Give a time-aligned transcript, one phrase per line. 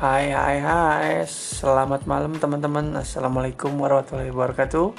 [0.00, 1.28] Hai hai hai.
[1.28, 2.96] Selamat malam teman-teman.
[2.96, 4.96] Assalamualaikum warahmatullahi wabarakatuh.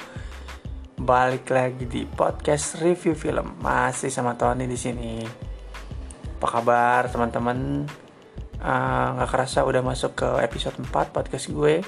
[1.02, 3.58] Balik lagi di podcast review film.
[3.58, 5.26] Masih sama Tony di sini.
[6.38, 7.82] Apa kabar teman-teman?
[8.62, 11.82] Uh, Gak kerasa udah masuk ke episode 4 podcast gue.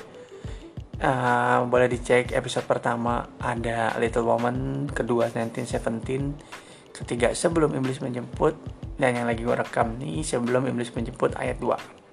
[0.99, 8.55] Uh, Boleh dicek episode pertama Ada Little Woman Kedua 1917 Ketiga Sebelum Iblis Menjemput
[8.95, 12.04] Dan yang lagi gue rekam nih Sebelum Iblis Menjemput ayat 2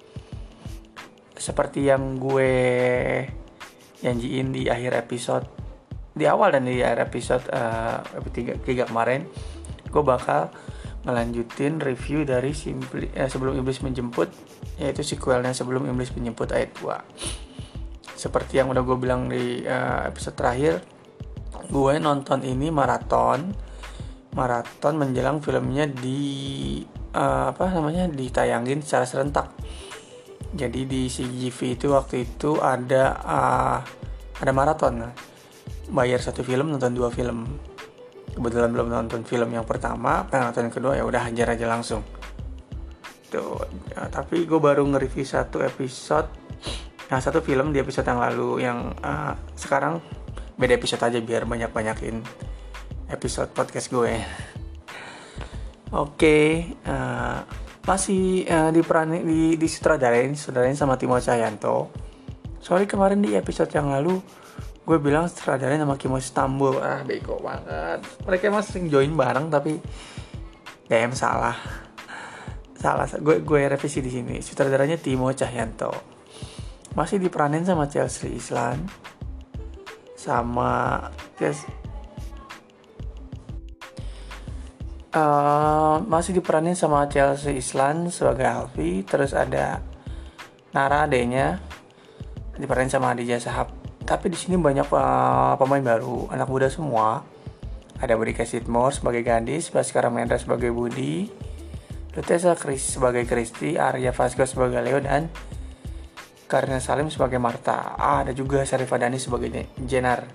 [1.42, 2.54] seperti yang gue
[3.98, 5.46] janjiin di akhir episode
[6.14, 9.26] di awal dan di akhir episode uh, episode 3, 3 kemarin
[9.90, 10.54] gue bakal
[11.02, 14.30] melanjutin review dari Simpli, eh, sebelum iblis menjemput
[14.78, 20.38] yaitu sequelnya sebelum iblis menjemput ayat 2 seperti yang udah gue bilang di uh, episode
[20.38, 20.78] terakhir
[21.66, 23.50] gue nonton ini maraton
[24.38, 26.78] maraton menjelang filmnya di
[27.18, 29.50] uh, apa namanya ditayangin secara serentak
[30.52, 33.78] jadi di CGV itu waktu itu ada uh,
[34.36, 35.08] ada maraton.
[35.88, 37.56] Bayar satu film nonton dua film.
[38.32, 42.04] Kebetulan belum nonton film yang pertama pengen nonton yang kedua ya udah hajar aja langsung.
[43.32, 43.64] Tuh
[43.96, 46.28] ya, tapi gue baru nge-review satu episode
[47.12, 50.00] nah satu film di episode yang lalu yang uh, sekarang
[50.56, 52.24] beda episode aja biar banyak banyakin
[53.08, 54.16] episode podcast gue.
[55.92, 56.44] Oke okay,
[56.88, 57.44] uh,
[57.82, 60.30] masih uh, diperani di di sutradarain
[60.78, 61.90] sama Timo Cahyanto.
[62.62, 64.22] Sorry kemarin di episode yang lalu
[64.82, 66.78] gue bilang sutradarain sama Kimo Istanbul.
[66.78, 68.02] Ah bego banget.
[68.22, 69.78] Mereka emang sering join bareng tapi
[70.86, 71.58] DM salah.
[72.78, 74.38] Salah gue gue revisi di sini.
[74.38, 75.90] Sutradaranya Timo Cahyanto.
[76.94, 78.78] Masih diperanin sama Chelsea Islan
[80.14, 81.02] sama
[85.14, 89.80] uh, masih diperanin sama Chelsea Islan sebagai Alfi terus ada
[90.72, 91.60] Nara adanya
[92.56, 97.22] diperanin sama Adija Sahab tapi di sini banyak uh, pemain baru anak muda semua
[98.02, 101.30] ada Bodika Sidmore sebagai Gadis, Baskara Mendra sebagai Budi,
[102.18, 105.30] Lutesa Chris sebagai Kristi, Arya Vasco sebagai Leo dan
[106.50, 107.94] Karina Salim sebagai Marta.
[107.94, 110.26] Ah, ada juga Sarifah Danis sebagai Jenar.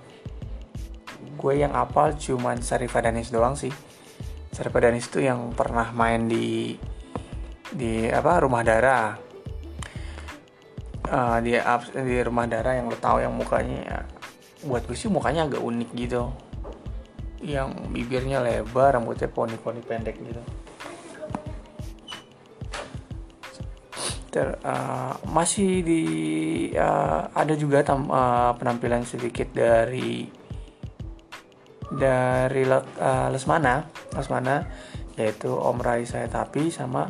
[1.36, 3.70] Gue yang apal cuman Sarifah Danis doang sih.
[4.58, 6.74] Sarpa Danis itu yang pernah main di
[7.70, 9.14] di apa rumah darah.
[11.06, 11.54] Uh, di
[12.02, 14.02] di rumah darah yang lo tahu yang mukanya
[14.66, 16.34] buat gue sih mukanya agak unik gitu.
[17.38, 20.42] Yang bibirnya lebar rambutnya poni-poni pendek gitu.
[24.34, 26.02] Ter, uh, masih di
[26.74, 30.26] uh, ada juga tam, uh, penampilan sedikit dari
[31.88, 34.68] dari uh, Lesmana Lesmana
[35.16, 37.08] yaitu Om Rai saya tapi sama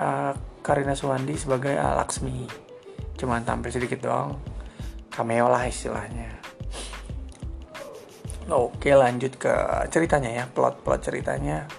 [0.00, 0.32] uh,
[0.64, 2.48] Karina Suwandi sebagai uh, Laksmi.
[3.14, 4.34] Cuman tampil sedikit doang.
[5.12, 6.42] Cameo lah istilahnya.
[8.50, 9.54] Oke lanjut ke
[9.88, 11.70] ceritanya ya plot plot ceritanya.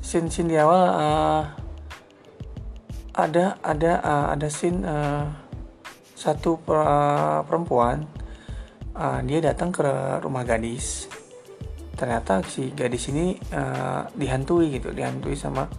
[0.00, 1.42] Scene scene di awal uh,
[3.12, 5.28] ada ada uh, ada scene uh,
[6.16, 6.56] satu
[7.44, 8.08] perempuan
[8.96, 9.84] uh, dia datang ke
[10.24, 11.10] rumah gadis
[12.02, 15.70] ternyata si gadis ini uh, dihantui gitu dihantui sama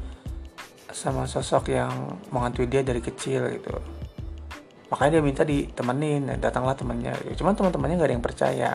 [0.87, 1.91] sama sosok yang
[2.31, 3.75] menghantui dia dari kecil gitu.
[4.87, 7.43] Makanya dia minta ditemenin datanglah temannya gitu.
[7.43, 8.71] cuman teman-temannya gak ada yang percaya.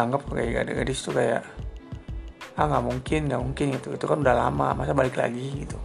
[0.00, 1.44] Anggap kayak gadis tuh kayak
[2.54, 5.76] ah nggak mungkin nggak mungkin itu itu kan udah lama masa balik lagi gitu.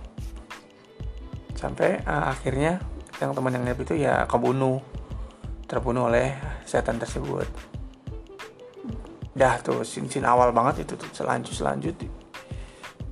[1.51, 2.79] Sampai uh, akhirnya
[3.19, 4.79] yang teman yang itu ya kebunuh
[5.67, 6.31] terbunuh oleh
[6.63, 7.68] setan tersebut
[9.39, 11.07] dah tuh sin sin awal banget itu tuh.
[11.15, 11.95] Selanjut selanjut.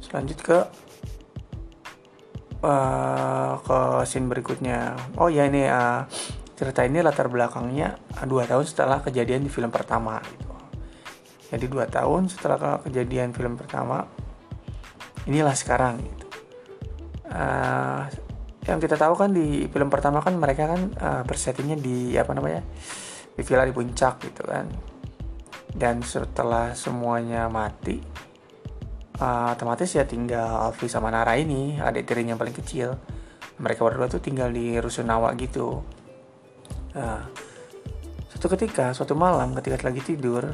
[0.04, 0.58] Selanjut ke
[2.68, 5.00] uh, ke scene berikutnya.
[5.16, 6.04] Oh ya ini uh,
[6.60, 10.52] cerita ini latar belakangnya uh, dua tahun setelah kejadian di film pertama gitu.
[11.48, 14.04] Jadi dua tahun setelah kejadian film pertama
[15.24, 16.28] inilah sekarang gitu.
[17.28, 18.04] Uh,
[18.68, 22.68] yang kita tahu kan di film pertama kan mereka kan uh, bersettingnya di apa namanya
[23.32, 24.68] di villa di puncak gitu kan
[25.78, 28.02] dan setelah semuanya mati
[29.22, 32.98] uh, otomatis ya tinggal Alfi sama Nara ini adik tirinya paling kecil.
[33.58, 35.82] Mereka berdua tuh tinggal di rusunawa gitu.
[36.94, 37.26] Nah,
[38.30, 40.50] suatu ketika suatu malam ketika lagi tidur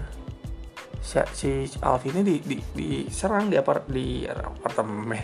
[1.03, 1.49] si, si
[1.83, 5.23] Alfi ini di, di, diserang di apart di apartemen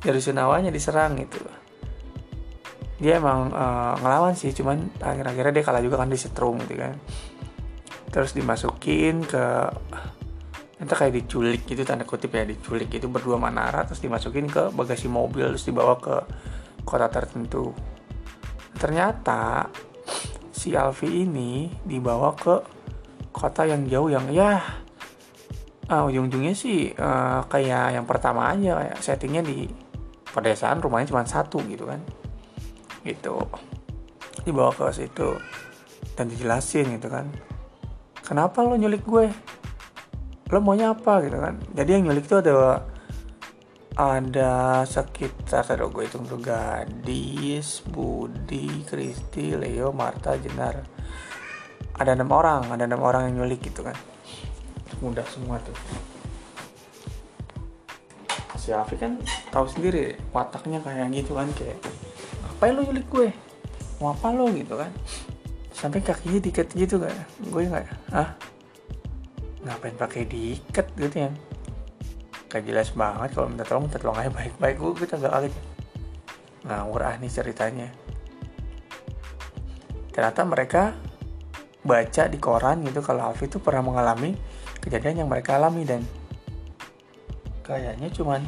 [0.00, 1.40] di rusunawanya diserang gitu.
[3.00, 6.94] Dia emang uh, ngelawan sih cuman akhir-akhirnya dia kalah juga kan di setrum gitu kan
[8.14, 9.74] terus dimasukin ke
[10.78, 15.10] entah kayak diculik gitu tanda kutip ya diculik itu berdua manara terus dimasukin ke bagasi
[15.10, 16.22] mobil terus dibawa ke
[16.86, 17.74] kota tertentu.
[18.78, 19.66] Ternyata
[20.54, 22.54] si Alfi ini dibawa ke
[23.34, 24.62] kota yang jauh yang ya
[25.90, 29.66] uh, ujung-ujungnya sih uh, kayak yang pertama aja kayak settingnya di
[30.30, 31.98] pedesaan rumahnya cuma satu gitu kan.
[33.02, 33.42] Gitu.
[34.46, 35.34] Dibawa ke situ
[36.14, 37.53] dan dijelasin gitu kan
[38.24, 39.28] kenapa lo nyulik gue?
[40.48, 41.20] Lo maunya apa?
[41.20, 41.60] Gitu kan.
[41.76, 42.82] Jadi yang nyulik itu ada
[43.94, 50.82] ada sekitar ada gue hitung tuh gadis Budi Kristi Leo Marta Jenar.
[51.94, 53.94] Ada enam orang ada enam orang yang nyulik gitu kan.
[54.98, 55.76] Mudah semua tuh.
[58.58, 59.20] Si Afi kan
[59.52, 61.78] tahu sendiri wataknya kayak gitu kan kayak
[62.42, 63.28] apa lu nyulik gue?
[64.02, 64.50] Mau apa lo?
[64.50, 64.90] Gitu kan
[65.74, 67.10] sampai kakinya diikat gitu kan
[67.50, 68.38] gue nggak ah
[69.64, 70.86] ngapain pakai diikat?
[70.94, 71.30] Gitu ya.
[72.52, 74.76] Gak jelas banget kalau minta tolong minta tolong aja baik-baik.
[74.78, 75.54] Gue kita gak kaget
[76.68, 77.88] ngawur ah nih ceritanya.
[80.14, 80.82] Ternyata mereka
[81.84, 84.32] baca di koran gitu kalau Alfi itu pernah mengalami
[84.80, 86.00] kejadian yang mereka alami dan
[87.60, 88.40] kayaknya cuman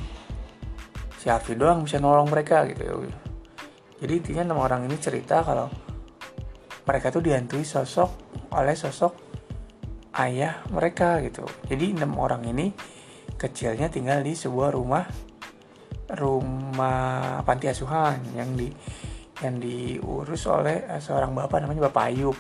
[1.21, 2.97] si Alfi doang bisa nolong mereka gitu ya.
[3.97, 5.73] Jadi intinya enam orang ini cerita kalau
[6.87, 8.11] mereka tuh dihantui sosok
[8.55, 9.13] oleh sosok
[10.23, 11.45] ayah mereka gitu.
[11.67, 12.73] Jadi enam orang ini
[13.37, 15.05] kecilnya tinggal di sebuah rumah
[16.07, 18.71] rumah panti asuhan yang di
[19.43, 22.39] yang diurus oleh seorang bapak namanya Bapak Ayub.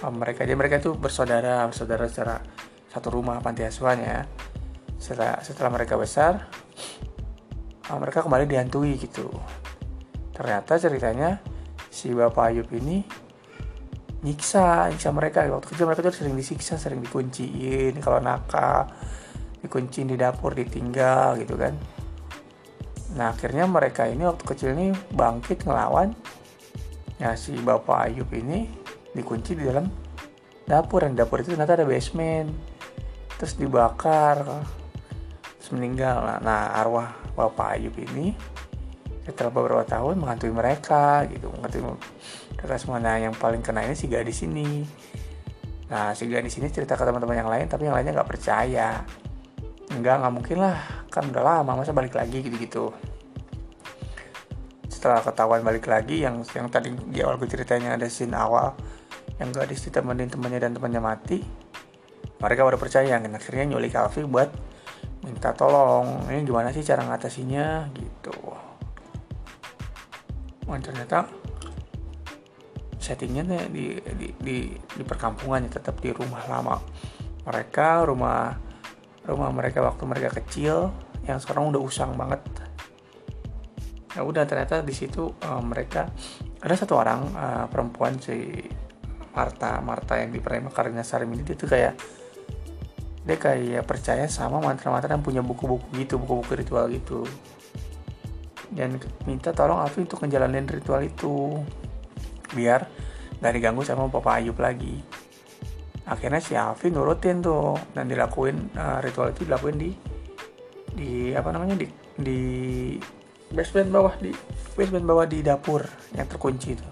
[0.00, 2.40] Mereka jadi mereka itu bersaudara bersaudara secara
[2.88, 4.24] satu rumah panti asuhan ya.
[4.96, 6.48] Setelah setelah mereka besar
[7.90, 9.28] uh, mereka kembali dihantui gitu.
[10.32, 11.42] Ternyata ceritanya
[11.92, 13.04] si bapak Ayub ini
[14.20, 15.48] nyiksa nyiksa mereka.
[15.48, 18.00] Waktu kecil mereka tuh sering disiksa sering dikunciin.
[18.00, 18.88] Kalau nakal
[19.60, 21.76] dikunciin di dapur ditinggal gitu kan.
[23.16, 26.14] Nah akhirnya mereka ini waktu kecil ini bangkit ngelawan
[27.20, 28.68] ya si bapak Ayub ini
[29.12, 29.88] dikunci di dalam
[30.68, 31.04] dapur.
[31.04, 32.52] Dan dapur itu ternyata ada basement.
[33.40, 34.44] Terus dibakar
[35.56, 36.20] terus meninggal.
[36.24, 38.36] Nah, nah arwah bapak Ayub ini
[39.30, 41.82] setelah beberapa tahun menghantui mereka gitu menghantui
[43.00, 44.84] nah yang paling kena ini si gadis ini
[45.90, 49.02] nah si gadis ini cerita ke teman-teman yang lain tapi yang lainnya nggak percaya.
[49.90, 50.78] Enggak nggak mungkin lah.
[51.10, 52.94] Kan udah lama masa balik lagi gitu-gitu.
[54.86, 58.78] Setelah ketahuan balik lagi yang yang tadi di awal gue ceritanya ada scene awal
[59.42, 61.42] yang gadis ditemenin temannya dan temannya mati
[62.38, 63.18] mereka baru percaya.
[63.18, 64.54] Dan akhirnya nyulik Alfi buat
[65.26, 66.30] minta tolong.
[66.30, 67.90] Ini gimana sih cara ngatasinya?
[67.90, 68.69] Gitu
[70.68, 71.28] Wah, ternyata
[73.00, 76.76] settingnya di, di, di, di perkampungan ya tetap di rumah lama
[77.48, 78.60] mereka rumah
[79.24, 80.92] rumah mereka waktu mereka kecil
[81.24, 82.40] yang sekarang udah usang banget.
[84.16, 86.10] Ya udah ternyata di situ uh, mereka
[86.60, 88.58] ada satu orang uh, perempuan si
[89.30, 91.94] Marta Marta yang di Prima Karina Sarim ini dia tuh kayak
[93.22, 97.22] dia kayak percaya sama mantra-mantra yang punya buku-buku gitu buku-buku ritual gitu
[98.70, 101.58] dan minta tolong Afi untuk ngejalanin ritual itu.
[102.54, 102.86] Biar
[103.42, 105.02] gak diganggu sama Papa Ayub lagi.
[106.06, 107.74] Akhirnya si Afi nurutin tuh.
[107.94, 109.90] Dan dilakuin uh, ritual itu dilakuin di
[110.90, 111.86] di apa namanya di
[112.18, 112.40] di
[113.50, 114.30] basement bawah di
[114.74, 115.82] basement bawah di dapur
[116.14, 116.88] yang terkunci itu.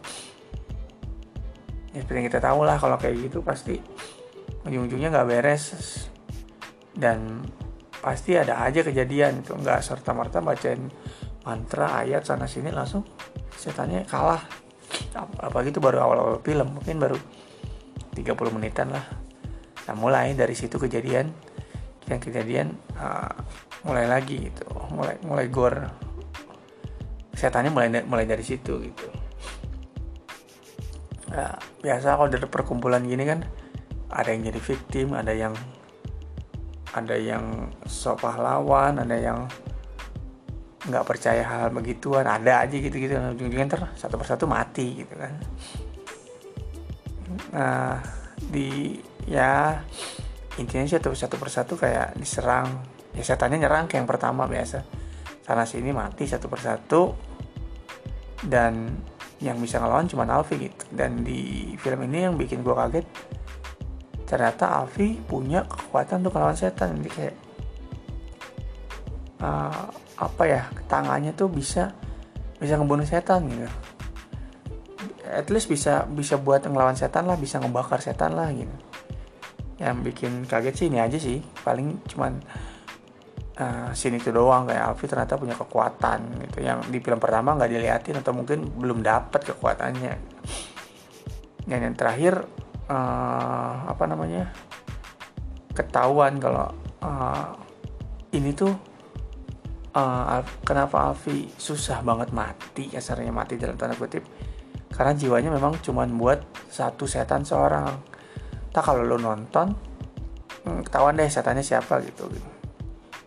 [1.94, 3.78] Ya seperti yang kita tahu lah kalau kayak gitu pasti
[4.66, 5.64] ujung-ujungnya nggak beres.
[6.99, 7.47] Dan
[8.02, 9.54] pasti ada aja kejadian itu.
[9.54, 10.90] Nggak serta merta bacain
[11.47, 13.04] mantra ayat sana sini langsung
[13.54, 14.42] setannya kalah.
[15.18, 17.18] Apa gitu baru awal-awal film mungkin baru
[18.16, 19.04] 30 menitan lah.
[19.87, 21.30] Nah mulai dari situ kejadian
[22.09, 23.30] yang kejadian uh,
[23.85, 24.64] mulai lagi gitu
[24.95, 25.75] mulai mulai gor.
[27.37, 29.07] Setannya mulai mulai dari situ gitu.
[31.28, 31.54] Nah,
[31.85, 33.45] biasa kalau dari perkumpulan gini kan
[34.09, 35.52] ada yang jadi victim ada yang
[36.97, 39.45] ada yang sok pahlawan ada yang
[40.78, 45.35] nggak percaya hal begituan ada aja gitu gitu ujung-ujungnya ntar satu persatu mati gitu kan.
[47.50, 47.99] Nah
[48.38, 48.94] di
[49.26, 49.82] ya
[50.58, 52.87] intinya satu satu persatu kayak diserang.
[53.18, 54.87] Ya setannya nyerang kayak yang pertama biasa.
[55.42, 57.14] Sana sini mati satu persatu.
[58.38, 58.94] Dan
[59.42, 60.87] yang bisa ngelawan cuma Alfi gitu.
[60.94, 63.06] Dan di film ini yang bikin gue kaget
[64.28, 67.02] ternyata Alfi punya kekuatan untuk melawan setan.
[67.02, 67.37] Jadi kayak
[69.42, 71.94] uh, apa ya tangannya tuh bisa
[72.58, 73.70] bisa ngebunuh setan gitu.
[75.28, 78.75] At least bisa bisa buat ngelawan setan lah bisa ngebakar setan lah gitu.
[79.78, 82.42] Yang bikin kaget sih ini aja sih paling cuman
[83.62, 86.66] uh, scene itu doang kayak Alfi ternyata punya kekuatan gitu.
[86.66, 90.14] Yang di film pertama nggak diliatin atau mungkin belum dapat kekuatannya.
[91.68, 92.42] Dan yang terakhir
[92.90, 94.50] uh, apa namanya
[95.76, 96.75] ketahuan kalau
[97.06, 97.54] uh,
[98.34, 98.88] ini tuh
[99.99, 104.23] uh, kenapa Alfi susah banget mati kasarnya mati dalam tanda kutip?
[104.95, 106.40] Karena jiwanya memang cuman buat
[106.71, 107.90] satu setan seorang.
[108.71, 109.75] Tak kalau lo nonton
[110.64, 112.49] hmm, ketahuan deh setannya siapa gitu gitu.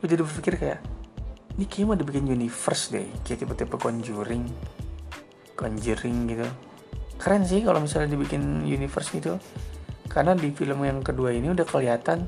[0.02, 0.80] Gue jadi berpikir kayak
[1.60, 3.08] ini kayak mau dibikin universe deh.
[3.28, 4.46] Kayak tipe-tipe conjuring
[5.60, 6.48] conjuring gitu.
[7.22, 9.38] Keren sih kalau misalnya dibikin universe gitu.
[10.10, 12.26] Karena di film yang kedua ini udah kelihatan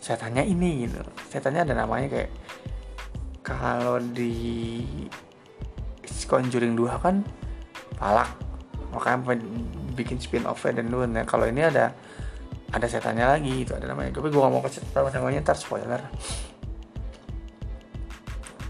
[0.00, 1.04] setannya ini gitu.
[1.28, 2.30] Setannya ada namanya kayak
[3.48, 4.84] kalau di
[6.28, 7.24] Conjuring 2 kan
[7.96, 8.28] palak.
[8.92, 9.40] Makanya
[9.96, 11.96] bikin spin off dan dulu nah kalau ini ada
[12.68, 14.20] ada setannya lagi itu ada namanya.
[14.20, 16.04] Tapi gue gak mau kasih tahu namanya ntar spoiler.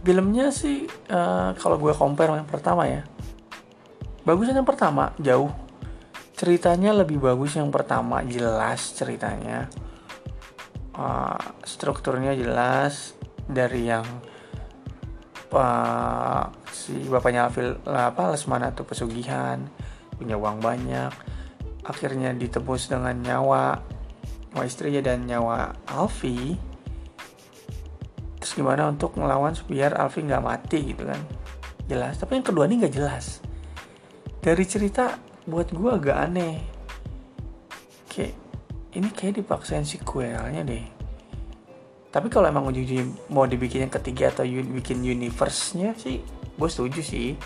[0.07, 3.03] Filmnya sih uh, kalau gue compare yang pertama ya.
[4.23, 5.51] Bagusnya yang pertama jauh.
[6.39, 9.67] Ceritanya lebih bagus yang pertama jelas ceritanya.
[10.95, 13.19] Uh, strukturnya jelas.
[13.49, 14.07] Dari yang
[15.53, 19.63] uh, si bapaknya Alfil apa Lesmana tuh pesugihan
[20.17, 21.13] punya uang banyak.
[21.89, 23.81] Akhirnya ditebus dengan nyawa
[24.53, 26.57] nyawa istrinya dan nyawa Alfi.
[28.39, 31.21] Terus gimana untuk ngelawan biar Alfi nggak mati gitu kan?
[31.89, 33.41] Jelas tapi yang kedua ini nggak jelas.
[34.39, 35.17] Dari cerita
[35.49, 36.57] buat gue agak aneh.
[38.13, 38.35] Kayak
[38.97, 40.98] ini kayak dipaksain sequelnya deh
[42.19, 46.19] tapi kalau emang ujung mau dibikin yang ketiga atau bikin universe-nya sih
[46.59, 47.39] gue setuju sih.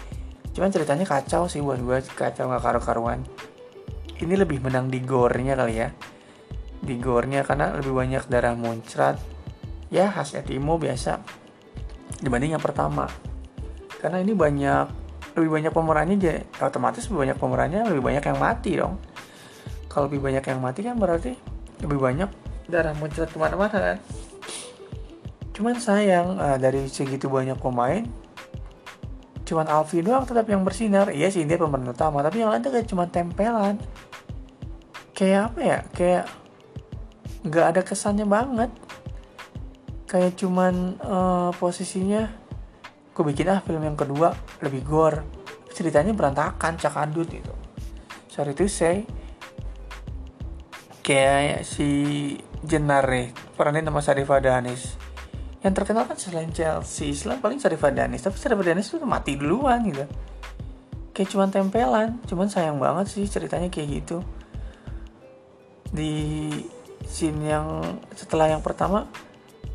[0.57, 3.21] Cuman ceritanya kacau sih buat gue kacau nggak karu-karuan.
[4.17, 5.93] Ini lebih menang di gore-nya kali ya.
[6.81, 9.21] Di gore-nya karena lebih banyak darah muncrat.
[9.93, 11.21] Ya khasnya Timo biasa
[12.25, 13.13] dibanding yang pertama.
[14.01, 14.89] Karena ini banyak
[15.37, 18.97] lebih banyak pemerannya jadi otomatis lebih banyak pemerannya lebih banyak yang mati dong.
[19.93, 21.37] Kalau lebih banyak yang mati kan berarti
[21.85, 22.33] lebih banyak
[22.73, 23.99] darah muncrat ke mana-mana kan
[25.53, 28.05] cuman sayang uh, dari segitu banyak pemain
[29.53, 31.13] cuman Alfi doang tetap yang bersinar.
[31.13, 33.77] Iya sih dia pemeran utama tapi yang lain tuh kayak cuma tempelan.
[35.13, 35.79] Kayak apa ya?
[35.93, 36.25] Kayak
[37.45, 38.71] nggak ada kesannya banget.
[40.09, 42.33] Kayak cuman uh, posisinya
[43.13, 44.33] gue bikin ah film yang kedua
[44.65, 45.21] lebih gore.
[45.77, 47.53] Ceritanya berantakan cakadut gitu.
[48.33, 49.05] Sorry to say.
[51.03, 51.91] Kayak si
[52.63, 55.02] Jenar nih peranin nama Sarifah Danis
[55.63, 59.79] yang terkenal kan selain Chelsea selain paling Sarifah Danis tapi Sarifah Danis tuh mati duluan
[59.87, 60.03] gitu.
[61.15, 64.27] Kayak cuman tempelan cuman sayang banget sih ceritanya kayak gitu.
[65.95, 66.51] Di
[67.07, 67.67] scene yang
[68.19, 69.07] setelah yang pertama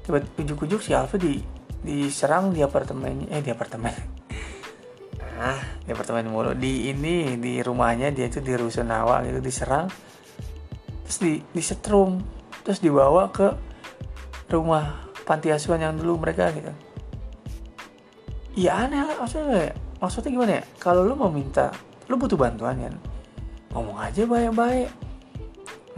[0.03, 1.39] tiba ujuk-ujuk si Alfa di
[1.79, 3.95] diserang di apartemen eh di apartemen.
[5.37, 6.51] Ah di apartemen mulu.
[6.57, 9.87] Di ini di rumahnya dia itu di rusunawa gitu diserang.
[11.07, 12.19] Terus di disetrum
[12.65, 13.47] terus dibawa ke
[14.51, 16.71] rumah panti asuhan yang dulu mereka gitu.
[18.55, 19.15] Iya aneh lah.
[19.19, 20.63] Maksudnya maksudnya gimana ya?
[20.79, 21.69] Kalau lu mau minta
[22.07, 22.95] lu butuh bantuan kan?
[23.75, 24.89] Ngomong aja baik-baik.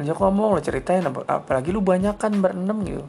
[0.01, 3.05] Ngajak ngomong lo ceritain apalagi lu banyak kan berenam gitu.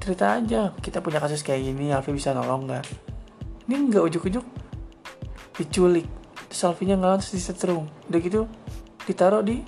[0.00, 2.84] Cerita aja kita punya kasus kayak gini Alfi bisa nolong nggak?
[3.68, 4.44] Ini nggak ujuk-ujuk.
[5.60, 6.08] Diculik
[6.48, 8.40] terus Alfinya nggak terus disetrum udah gitu
[9.04, 9.60] ditaruh di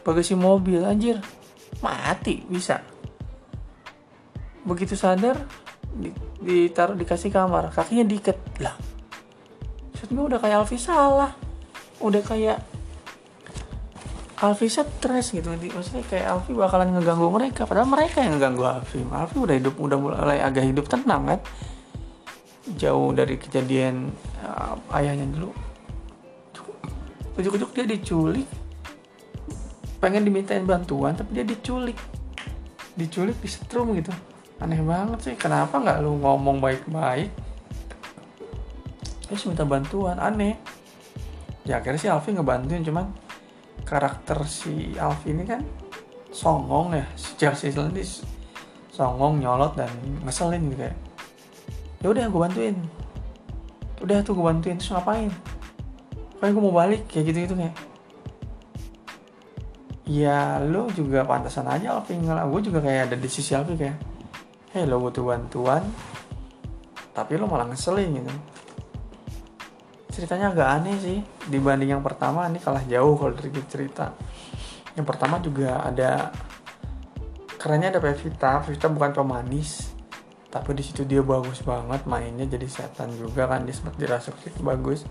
[0.00, 1.20] bagasi mobil anjir.
[1.84, 2.93] Mati bisa
[4.64, 5.36] begitu sadar
[6.40, 8.36] ditaruh dikasih kamar kakinya diikat.
[8.58, 8.94] Lah
[10.04, 11.32] maksud udah kayak Alfi salah.
[12.04, 12.60] Udah kayak
[14.44, 15.48] Alfi stres gitu.
[15.48, 17.64] Maksudnya kayak Alfi bakalan ngeganggu mereka.
[17.64, 19.00] Padahal mereka yang ngeganggu Alfi.
[19.08, 21.40] Alfi udah hidup udah mulai agak hidup tenang kan?
[22.76, 24.12] Jauh dari kejadian
[24.44, 25.50] uh, ayahnya dulu.
[27.40, 28.48] Ujuk-ujuk dia diculik.
[30.04, 31.96] Pengen dimintain bantuan tapi dia diculik.
[32.92, 34.12] Diculik di setrum gitu
[34.62, 37.30] aneh banget sih kenapa nggak lu ngomong baik-baik?
[39.26, 40.54] Terus minta bantuan aneh.
[41.64, 43.08] Ya akhirnya sih Alfi ngebantuin cuman
[43.88, 45.64] karakter si Alf ini kan
[46.30, 47.06] songong ya.
[47.16, 48.04] Si Chelsea ini
[48.94, 49.90] songong nyolot dan
[50.22, 50.96] ngeselin gitu kayak
[52.04, 52.76] ya udah gue bantuin.
[54.04, 55.32] Udah tuh gue bantuin terus ngapain?
[56.38, 57.74] Kayak gue mau balik kayak gitu gitu kayak.
[60.04, 63.96] Ya lo juga pantasan aja Alfi ngelak gue juga kayak ada di sisi Alfi kayak
[64.74, 65.86] hei lo butuh bantuan
[67.14, 68.34] tapi lo malah ngeselin gitu.
[70.10, 71.18] Ceritanya agak aneh sih.
[71.46, 74.10] Dibanding yang pertama ini kalah jauh kalau dari cerita.
[74.98, 76.34] Yang pertama juga ada
[77.54, 79.94] kerennya ada Pevita Pevita bukan pemanis
[80.50, 84.58] tapi di situ dia bagus banget mainnya jadi setan juga kan dia sempat dirasuk itu
[84.66, 85.06] bagus.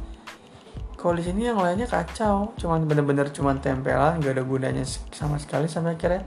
[1.00, 5.72] Kalau di sini yang lainnya kacau cuman bener-bener cuman tempelan gak ada gunanya sama sekali
[5.72, 6.24] sampai akhirnya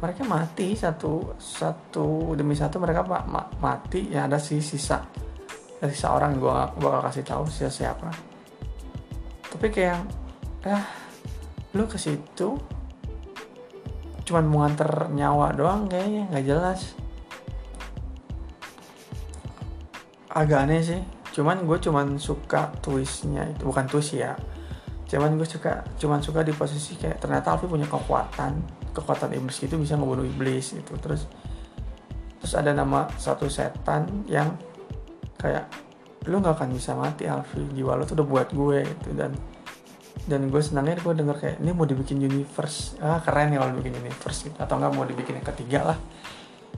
[0.00, 4.08] mereka mati satu satu demi satu mereka ma ma mati.
[4.08, 5.04] Ya ada si sisa
[5.76, 8.08] dari seorang gue bakal kasih tahu siapa siapa.
[9.52, 10.00] Tapi kayak
[10.64, 10.84] ah
[11.76, 12.56] lu ke situ
[14.24, 16.80] cuman mau nganter nyawa doang kayaknya nggak jelas.
[20.32, 24.34] Agak aneh sih cuman gue cuman suka twistnya itu bukan twist ya
[25.10, 29.74] cuman gue suka cuman suka di posisi kayak ternyata Alfi punya kekuatan kekuatan iblis itu
[29.78, 30.92] bisa ngebunuh iblis gitu.
[30.98, 31.26] Terus
[32.40, 34.54] terus ada nama satu setan yang
[35.36, 35.68] kayak
[36.28, 37.62] lu nggak akan bisa mati Alfi.
[37.74, 39.08] Jiwa lu tuh udah buat gue gitu.
[39.14, 39.32] Dan
[40.28, 42.98] dan gue senangnya gue denger kayak ini mau dibikin universe.
[43.00, 44.56] Ah keren ya kalau dibikin universe gitu.
[44.58, 45.98] Atau nggak mau dibikin yang ketiga lah.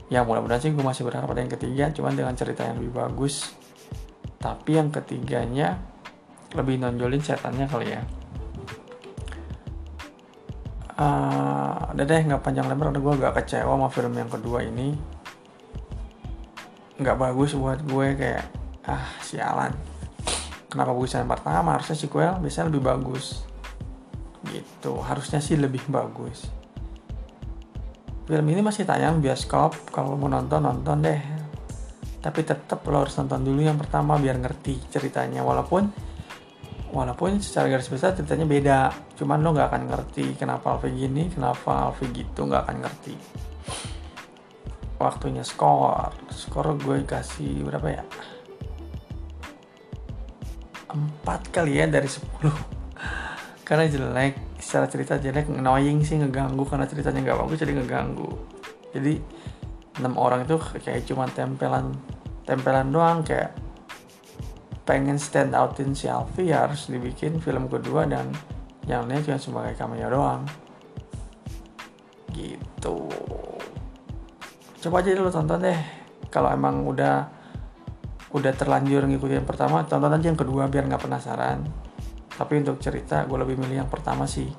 [0.09, 1.89] Ya mudah-mudahan sih gue masih berharap ada yang ketiga.
[1.91, 3.51] Cuman dengan cerita yang lebih bagus.
[4.37, 5.79] Tapi yang ketiganya
[6.53, 8.03] lebih nonjolin setannya kali ya
[11.03, 12.95] uh, udah deh nggak panjang lebar.
[12.95, 14.95] Gue agak kecewa sama film yang kedua ini.
[16.99, 18.45] Nggak bagus buat gue kayak
[18.87, 19.75] ah sialan.
[20.71, 21.75] Kenapa bagus yang pertama?
[21.77, 23.45] Harusnya sequel biasanya lebih bagus.
[24.47, 24.93] Gitu.
[25.03, 26.49] Harusnya sih lebih bagus.
[28.23, 29.75] Film ini masih tayang bioskop.
[29.91, 31.21] Kalau mau nonton nonton deh.
[32.23, 35.43] Tapi tetap lo harus nonton dulu yang pertama biar ngerti ceritanya.
[35.43, 36.12] Walaupun
[36.93, 38.79] walaupun secara garis besar ceritanya beda
[39.17, 43.15] cuman lo nggak akan ngerti kenapa Alfi gini kenapa Alfi gitu nggak akan ngerti.
[45.01, 46.13] Waktunya skor.
[46.29, 48.03] Skor gue kasih berapa ya?
[50.93, 52.21] 4 kali ya dari 10
[53.67, 56.61] karena jelek secara cerita jelek annoying sih ngeganggu.
[56.69, 58.29] Karena ceritanya nggak bagus jadi ngeganggu.
[58.93, 59.13] Jadi
[59.97, 61.97] enam orang itu kayak cuma tempelan
[62.45, 63.62] tempelan doang kayak
[64.83, 68.31] pengen stand outin si Alfi ya harus dibikin film kedua dan
[68.83, 70.43] yang lainnya cuma sebagai cameo doang.
[72.35, 72.97] Gitu.
[74.83, 75.79] Coba aja dulu tonton deh.
[76.27, 77.23] Kalau emang udah
[78.33, 81.63] udah terlanjur ngikutin yang pertama tonton aja yang kedua biar nggak penasaran.
[82.33, 84.51] Tapi untuk cerita gue lebih milih yang pertama sih.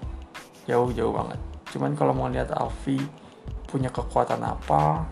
[0.64, 1.40] Jauh-jauh banget.
[1.75, 2.96] Cuman kalau mau lihat Alfi
[3.68, 5.03] punya kekuatan apa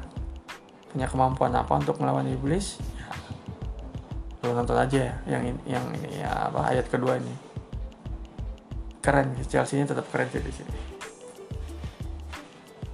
[0.93, 3.11] punya kemampuan apa untuk melawan iblis ya
[4.43, 7.35] lo nonton aja ya yang ini, yang ini ya apa ayat kedua ini
[8.99, 10.77] keren Chelsea nya tetap keren sih di sini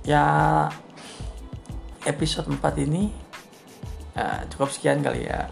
[0.04, 0.24] ya
[2.04, 3.28] episode 4 ini
[4.18, 5.46] Nah, cukup sekian kali ya.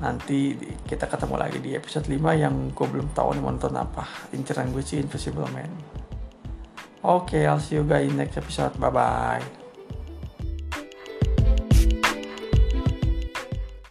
[0.00, 0.56] Nanti
[0.88, 4.08] kita ketemu lagi di episode 5 yang gue belum tahu nih nonton apa.
[4.32, 5.68] Inceran gue sih Invisible Man.
[7.04, 8.72] Oke, okay, I'll see you guys in next episode.
[8.80, 9.61] Bye-bye.